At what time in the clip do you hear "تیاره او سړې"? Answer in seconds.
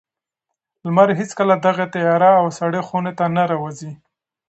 1.93-2.81